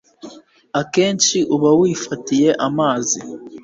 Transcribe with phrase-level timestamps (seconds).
[0.81, 3.19] akenshi uba wifatiye amazi